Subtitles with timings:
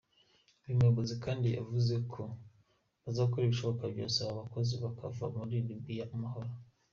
[0.63, 2.21] Uyu muyobozi kandi yavuze ko
[3.03, 6.49] bazakora ibishoboka byose aba bakozi bakava muri Libiya amahoro.